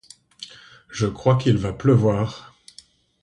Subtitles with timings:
[0.89, 2.55] Je crois qu'il va pleuvoir.